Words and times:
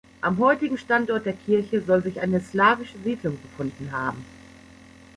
Am 0.19 0.39
heutigen 0.39 0.79
Standort 0.79 1.27
der 1.27 1.33
Kirche 1.33 1.79
soll 1.79 2.01
sich 2.01 2.19
eine 2.21 2.41
slawische 2.41 2.97
Siedlung 3.03 3.37
befunden 3.39 3.91
haben. 3.91 4.25